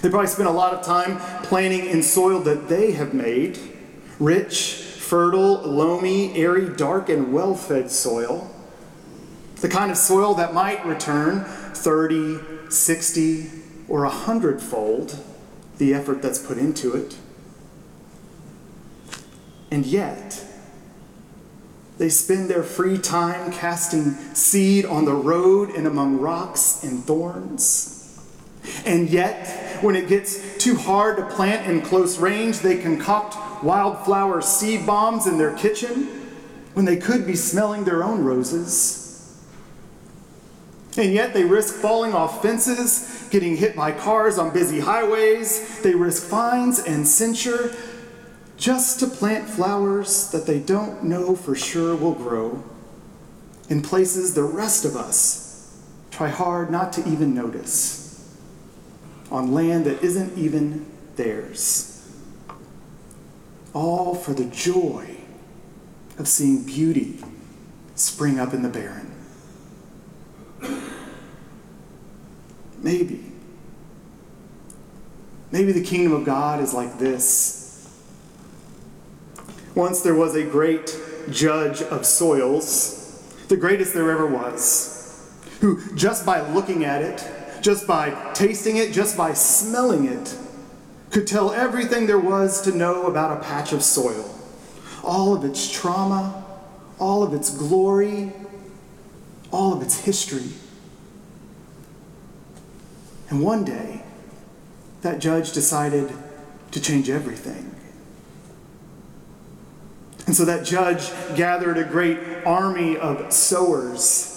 They 0.01 0.09
probably 0.09 0.27
spend 0.27 0.49
a 0.49 0.51
lot 0.51 0.73
of 0.73 0.83
time 0.83 1.17
planting 1.43 1.85
in 1.85 2.03
soil 2.03 2.39
that 2.41 2.67
they 2.67 2.91
have 2.93 3.13
made 3.13 3.59
rich, 4.19 4.73
fertile, 4.73 5.61
loamy, 5.61 6.35
airy, 6.35 6.75
dark, 6.75 7.09
and 7.09 7.31
well 7.31 7.55
fed 7.55 7.91
soil. 7.91 8.51
The 9.57 9.69
kind 9.69 9.91
of 9.91 9.97
soil 9.97 10.33
that 10.35 10.53
might 10.53 10.85
return 10.85 11.43
30, 11.45 12.69
60, 12.69 13.49
or 13.87 14.03
a 14.03 14.09
hundredfold 14.09 15.23
the 15.77 15.93
effort 15.93 16.21
that's 16.21 16.39
put 16.39 16.57
into 16.57 16.95
it. 16.95 17.17
And 19.71 19.85
yet, 19.85 20.43
they 21.97 22.09
spend 22.09 22.49
their 22.49 22.63
free 22.63 22.97
time 22.97 23.51
casting 23.51 24.11
seed 24.33 24.85
on 24.85 25.05
the 25.05 25.13
road 25.13 25.69
and 25.69 25.87
among 25.87 26.19
rocks 26.19 26.83
and 26.83 27.03
thorns. 27.03 27.95
And 28.85 29.09
yet, 29.09 29.83
when 29.83 29.95
it 29.95 30.07
gets 30.07 30.57
too 30.57 30.75
hard 30.75 31.17
to 31.17 31.25
plant 31.25 31.69
in 31.69 31.81
close 31.81 32.17
range, 32.17 32.59
they 32.59 32.77
concoct 32.77 33.63
wildflower 33.63 34.41
seed 34.41 34.85
bombs 34.85 35.27
in 35.27 35.37
their 35.37 35.55
kitchen 35.55 36.05
when 36.73 36.85
they 36.85 36.97
could 36.97 37.25
be 37.25 37.35
smelling 37.35 37.83
their 37.83 38.03
own 38.03 38.23
roses. 38.23 39.04
And 40.97 41.11
yet, 41.11 41.33
they 41.33 41.43
risk 41.43 41.75
falling 41.75 42.13
off 42.13 42.41
fences, 42.41 43.27
getting 43.29 43.57
hit 43.57 43.75
by 43.75 43.91
cars 43.91 44.37
on 44.37 44.53
busy 44.53 44.79
highways. 44.79 45.81
They 45.81 45.93
risk 45.93 46.23
fines 46.23 46.79
and 46.79 47.07
censure 47.07 47.75
just 48.57 48.99
to 49.01 49.07
plant 49.07 49.49
flowers 49.49 50.31
that 50.31 50.45
they 50.45 50.59
don't 50.59 51.03
know 51.03 51.35
for 51.35 51.55
sure 51.55 51.95
will 51.95 52.13
grow 52.13 52.63
in 53.69 53.81
places 53.81 54.33
the 54.33 54.43
rest 54.43 54.85
of 54.85 54.95
us 54.95 55.81
try 56.11 56.29
hard 56.29 56.69
not 56.69 56.93
to 56.93 57.07
even 57.07 57.33
notice 57.33 58.35
on 59.31 59.53
land 59.53 59.85
that 59.85 60.01
isn't 60.03 60.37
even 60.37 60.85
theirs. 61.15 61.91
All 63.73 64.15
for 64.15 64.33
the 64.33 64.45
joy 64.45 65.17
of 66.17 66.27
seeing 66.27 66.63
beauty 66.63 67.19
spring 67.95 68.39
up 68.39 68.53
in 68.53 68.61
the 68.61 68.69
barren. 68.69 69.14
Maybe. 72.85 73.19
Maybe 75.51 75.71
the 75.71 75.83
kingdom 75.83 76.13
of 76.13 76.23
God 76.23 76.61
is 76.61 76.71
like 76.71 76.99
this. 76.99 77.89
Once 79.73 80.03
there 80.03 80.13
was 80.13 80.35
a 80.35 80.43
great 80.43 80.95
judge 81.31 81.81
of 81.81 82.05
soils, 82.05 83.23
the 83.47 83.57
greatest 83.57 83.95
there 83.95 84.11
ever 84.11 84.27
was, 84.27 85.35
who 85.61 85.95
just 85.95 86.27
by 86.27 86.47
looking 86.51 86.85
at 86.85 87.01
it, 87.01 87.27
just 87.59 87.87
by 87.87 88.11
tasting 88.35 88.77
it, 88.77 88.93
just 88.93 89.17
by 89.17 89.33
smelling 89.33 90.05
it, 90.05 90.37
could 91.09 91.25
tell 91.25 91.53
everything 91.53 92.05
there 92.05 92.19
was 92.19 92.61
to 92.61 92.71
know 92.71 93.07
about 93.07 93.35
a 93.35 93.41
patch 93.41 93.73
of 93.73 93.81
soil. 93.81 94.29
All 95.03 95.33
of 95.33 95.43
its 95.43 95.71
trauma, 95.71 96.45
all 96.99 97.23
of 97.23 97.33
its 97.33 97.49
glory, 97.49 98.31
all 99.49 99.73
of 99.73 99.81
its 99.81 100.01
history. 100.01 100.51
And 103.29 103.41
one 103.41 103.63
day, 103.63 104.03
that 105.01 105.19
judge 105.19 105.51
decided 105.51 106.11
to 106.71 106.81
change 106.81 107.09
everything. 107.09 107.75
And 110.25 110.35
so 110.35 110.45
that 110.45 110.65
judge 110.65 111.09
gathered 111.35 111.77
a 111.77 111.83
great 111.83 112.17
army 112.45 112.97
of 112.97 113.31
sowers 113.31 114.35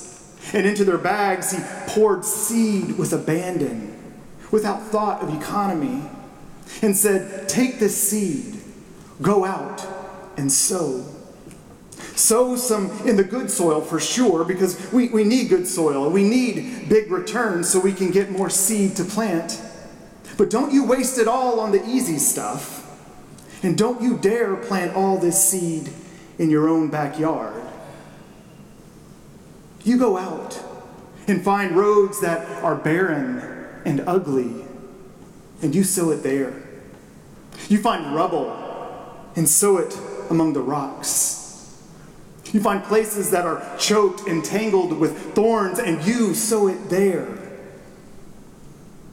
and 0.52 0.66
into 0.66 0.84
their 0.84 0.98
bags, 0.98 1.52
he 1.52 1.58
poured 1.88 2.24
seed 2.24 2.96
with 2.96 3.12
abandon, 3.12 3.94
without 4.50 4.82
thought 4.82 5.22
of 5.22 5.34
economy, 5.34 6.02
and 6.82 6.96
said, 6.96 7.48
Take 7.48 7.78
this 7.78 7.96
seed, 7.96 8.60
go 9.20 9.44
out 9.44 9.86
and 10.36 10.50
sow. 10.50 11.04
Sow 12.16 12.56
some 12.56 12.90
in 13.06 13.16
the 13.16 13.24
good 13.24 13.50
soil 13.50 13.80
for 13.80 14.00
sure, 14.00 14.44
because 14.44 14.92
we, 14.92 15.08
we 15.08 15.24
need 15.24 15.48
good 15.48 15.66
soil 15.66 16.04
and 16.04 16.14
we 16.14 16.22
need 16.28 16.88
big 16.88 17.10
returns 17.10 17.68
so 17.68 17.80
we 17.80 17.92
can 17.92 18.10
get 18.10 18.30
more 18.30 18.50
seed 18.50 18.96
to 18.96 19.04
plant. 19.04 19.60
But 20.36 20.50
don't 20.50 20.72
you 20.72 20.84
waste 20.84 21.18
it 21.18 21.28
all 21.28 21.60
on 21.60 21.72
the 21.72 21.84
easy 21.86 22.18
stuff. 22.18 22.84
And 23.62 23.76
don't 23.76 24.00
you 24.00 24.16
dare 24.16 24.56
plant 24.56 24.94
all 24.94 25.18
this 25.18 25.42
seed 25.42 25.90
in 26.38 26.50
your 26.50 26.68
own 26.68 26.90
backyard. 26.90 27.60
You 29.84 29.98
go 29.98 30.16
out 30.16 30.62
and 31.26 31.42
find 31.42 31.76
roads 31.76 32.20
that 32.20 32.46
are 32.62 32.76
barren 32.76 33.42
and 33.84 34.00
ugly, 34.06 34.64
and 35.62 35.74
you 35.74 35.82
sow 35.82 36.10
it 36.10 36.22
there. 36.22 36.62
You 37.68 37.78
find 37.78 38.14
rubble 38.14 38.52
and 39.34 39.48
sow 39.48 39.78
it 39.78 39.98
among 40.30 40.52
the 40.52 40.60
rocks. 40.60 41.47
You 42.52 42.60
find 42.60 42.82
places 42.82 43.30
that 43.30 43.44
are 43.44 43.62
choked 43.78 44.26
and 44.26 44.44
tangled 44.44 44.98
with 44.98 45.34
thorns, 45.34 45.78
and 45.78 46.02
you 46.04 46.34
sow 46.34 46.68
it 46.68 46.88
there. 46.88 47.26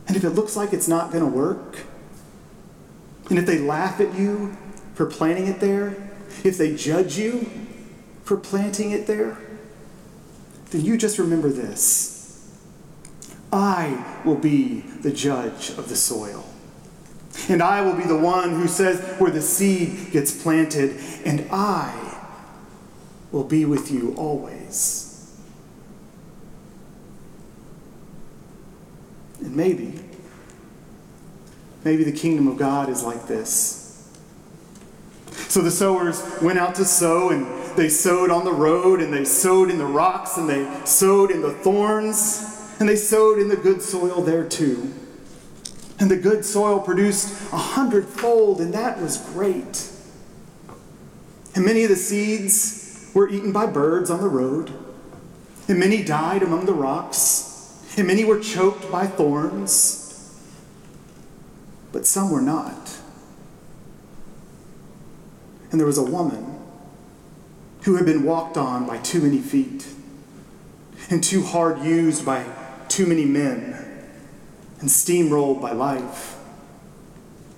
And 0.07 0.15
if 0.15 0.23
it 0.23 0.31
looks 0.31 0.55
like 0.55 0.71
it's 0.71 0.87
not 0.87 1.11
going 1.11 1.23
to 1.23 1.29
work, 1.29 1.79
and 3.29 3.37
if 3.37 3.45
they 3.45 3.59
laugh 3.59 3.99
at 3.99 4.15
you 4.15 4.55
for 4.93 5.05
planting 5.05 5.47
it 5.47 5.59
there, 5.59 6.11
if 6.43 6.57
they 6.57 6.75
judge 6.75 7.17
you 7.17 7.49
for 8.23 8.37
planting 8.37 8.91
it 8.91 9.07
there, 9.07 9.37
then 10.71 10.81
you 10.81 10.97
just 10.97 11.17
remember 11.17 11.49
this 11.49 12.13
I 13.51 14.21
will 14.25 14.35
be 14.35 14.81
the 14.81 15.11
judge 15.11 15.69
of 15.69 15.87
the 15.89 15.95
soil. 15.95 16.45
And 17.49 17.61
I 17.61 17.81
will 17.81 17.95
be 17.95 18.03
the 18.03 18.17
one 18.17 18.51
who 18.51 18.67
says 18.67 18.99
where 19.19 19.31
the 19.31 19.41
seed 19.41 20.11
gets 20.11 20.41
planted, 20.41 20.99
and 21.25 21.47
I 21.51 22.04
will 23.35 23.43
be 23.43 23.65
with 23.65 23.91
you 23.91 24.15
always. 24.15 25.29
And 29.41 29.53
maybe, 29.53 29.99
maybe 31.83 32.05
the 32.05 32.13
kingdom 32.13 32.47
of 32.47 32.57
God 32.57 32.87
is 32.87 33.03
like 33.03 33.27
this. 33.27 34.09
So 35.49 35.59
the 35.61 35.69
sowers 35.69 36.23
went 36.41 36.57
out 36.59 36.75
to 36.75 36.85
sow, 36.85 37.29
and 37.29 37.45
they 37.77 37.89
sowed 37.89 38.31
on 38.31 38.45
the 38.45 38.53
road, 38.53 39.01
and 39.01 39.13
they 39.13 39.25
sowed 39.25 39.69
in 39.69 39.79
the 39.79 39.85
rocks, 39.85 40.37
and 40.37 40.47
they 40.47 40.85
sowed 40.85 41.29
in 41.29 41.41
the 41.41 41.51
thorns, 41.51 42.73
and 42.79 42.87
they 42.87 42.95
sowed 42.95 43.37
in 43.37 43.49
the 43.49 43.57
good 43.57 43.81
soil 43.81 44.21
there 44.21 44.47
too. 44.47 44.93
And 45.99 46.09
the 46.09 46.15
good 46.15 46.45
soil 46.45 46.79
produced 46.79 47.51
a 47.51 47.57
hundredfold, 47.57 48.61
and 48.61 48.73
that 48.73 49.01
was 49.01 49.17
great. 49.33 49.91
And 51.53 51.65
many 51.65 51.83
of 51.83 51.89
the 51.89 51.97
seeds 51.97 52.84
were 53.15 53.29
eaten 53.29 53.53
by 53.53 53.65
birds 53.65 54.11
on 54.11 54.19
the 54.21 54.27
road, 54.27 54.71
and 55.69 55.79
many 55.79 56.03
died 56.03 56.43
among 56.43 56.65
the 56.65 56.73
rocks, 56.73 57.81
and 57.97 58.05
many 58.05 58.25
were 58.25 58.39
choked 58.39 58.91
by 58.91 59.07
thorns, 59.07 60.37
but 61.93 62.05
some 62.05 62.29
were 62.29 62.41
not. 62.41 62.99
And 65.71 65.79
there 65.79 65.87
was 65.87 65.97
a 65.97 66.03
woman 66.03 66.59
who 67.83 67.95
had 67.95 68.05
been 68.05 68.23
walked 68.23 68.57
on 68.57 68.85
by 68.85 68.97
too 68.97 69.21
many 69.21 69.39
feet 69.39 69.87
and 71.09 71.23
too 71.23 71.41
hard 71.41 71.79
used 71.79 72.25
by 72.25 72.45
too 72.89 73.05
many 73.05 73.25
men 73.25 73.73
and 74.81 74.89
steamrolled 74.89 75.61
by 75.61 75.71
life 75.71 76.37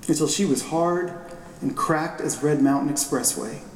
until 0.07 0.27
she 0.27 0.45
was 0.45 0.67
hard 0.67 1.13
and 1.61 1.75
cracked 1.75 2.21
as 2.21 2.43
Red 2.43 2.61
Mountain 2.61 2.93
Expressway. 2.93 3.66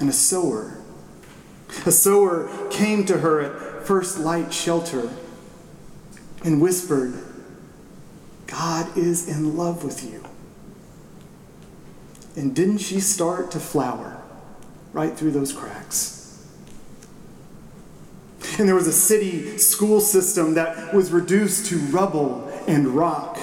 And 0.00 0.08
a 0.08 0.12
sower, 0.12 0.78
a 1.86 1.92
sower 1.92 2.50
came 2.70 3.04
to 3.06 3.18
her 3.18 3.40
at 3.40 3.86
First 3.86 4.18
Light 4.18 4.52
Shelter 4.52 5.10
and 6.44 6.60
whispered, 6.60 7.14
God 8.46 8.96
is 8.96 9.28
in 9.28 9.56
love 9.56 9.84
with 9.84 10.04
you. 10.04 10.24
And 12.36 12.54
didn't 12.54 12.78
she 12.78 13.00
start 13.00 13.50
to 13.52 13.60
flower 13.60 14.20
right 14.92 15.16
through 15.16 15.32
those 15.32 15.52
cracks? 15.52 16.18
And 18.58 18.68
there 18.68 18.74
was 18.74 18.86
a 18.86 18.92
city 18.92 19.56
school 19.58 20.00
system 20.00 20.54
that 20.54 20.92
was 20.92 21.10
reduced 21.12 21.66
to 21.66 21.78
rubble 21.78 22.48
and 22.66 22.88
rock. 22.88 23.38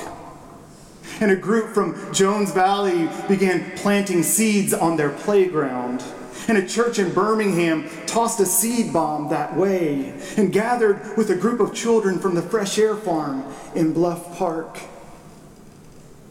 And 1.19 1.31
a 1.31 1.35
group 1.35 1.73
from 1.73 2.13
Jones 2.13 2.53
Valley 2.53 3.09
began 3.27 3.75
planting 3.77 4.23
seeds 4.23 4.73
on 4.73 4.97
their 4.97 5.09
playground. 5.09 6.03
And 6.49 6.57
a 6.57 6.67
church 6.67 6.97
in 6.97 7.13
Birmingham 7.13 7.87
tossed 8.07 8.39
a 8.39 8.45
seed 8.45 8.91
bomb 8.91 9.29
that 9.29 9.55
way 9.55 10.19
and 10.35 10.51
gathered 10.51 11.15
with 11.15 11.29
a 11.29 11.35
group 11.35 11.59
of 11.59 11.75
children 11.75 12.17
from 12.17 12.33
the 12.33 12.41
Fresh 12.41 12.79
Air 12.79 12.95
Farm 12.95 13.45
in 13.75 13.93
Bluff 13.93 14.35
Park. 14.35 14.79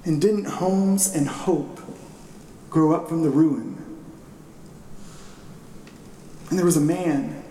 And 0.05 0.21
didn't 0.21 0.47
homes 0.47 1.15
and 1.15 1.29
hope 1.29 1.81
grow 2.69 2.93
up 2.93 3.09
from 3.09 3.23
the 3.23 3.31
ruin? 3.31 3.77
And 6.51 6.59
there 6.59 6.67
was 6.67 6.77
a 6.77 6.81
man 6.81 7.45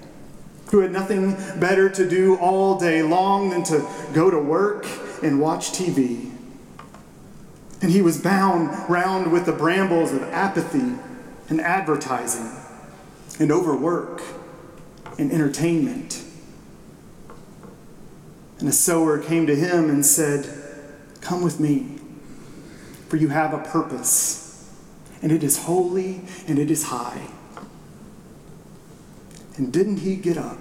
who 0.70 0.80
had 0.80 0.92
nothing 0.92 1.38
better 1.62 1.90
to 1.90 2.10
do 2.10 2.36
all 2.36 2.78
day 2.78 3.02
long 3.02 3.50
than 3.50 3.64
to 3.64 3.88
go 4.14 4.30
to 4.30 4.38
work 4.38 4.86
and 5.24 5.40
watch 5.40 5.72
TV. 5.72 6.32
And 7.82 7.92
he 7.92 8.02
was 8.02 8.20
bound 8.20 8.90
round 8.90 9.32
with 9.32 9.46
the 9.46 9.54
brambles 9.54 10.12
of 10.12 10.22
apathy 10.24 10.98
and 11.50 11.62
advertising 11.62 12.52
and 13.40 13.52
overwork 13.52 14.22
and 15.18 15.32
entertainment. 15.32 16.24
And 18.60 18.68
a 18.68 18.72
sower 18.72 19.20
came 19.20 19.48
to 19.48 19.56
him 19.56 19.90
and 19.90 20.06
said, 20.06 20.48
Come 21.22 21.44
with 21.44 21.60
me, 21.60 22.00
for 23.10 23.18
you 23.18 23.30
have 23.30 23.54
a 23.54 23.60
purpose, 23.60 24.74
and 25.22 25.32
it 25.32 25.44
is 25.44 25.64
holy, 25.64 26.22
and 26.48 26.58
it 26.58 26.72
is 26.72 26.84
high. 26.84 27.28
And 29.58 29.74
didn't 29.74 29.98
he 29.98 30.16
get 30.16 30.38
up 30.38 30.60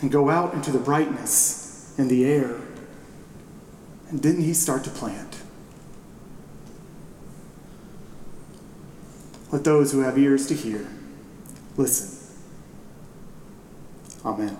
and 0.00 0.10
go 0.10 0.30
out 0.30 0.54
into 0.54 0.70
the 0.70 0.78
brightness 0.78 1.94
and 1.98 2.08
the 2.08 2.24
air? 2.24 2.56
And 4.08 4.22
didn't 4.22 4.42
he 4.42 4.54
start 4.54 4.84
to 4.84 4.90
plant? 4.90 5.37
Let 9.50 9.64
those 9.64 9.92
who 9.92 10.00
have 10.00 10.18
ears 10.18 10.46
to 10.48 10.54
hear 10.54 10.86
listen. 11.76 12.14
Amen. 14.24 14.58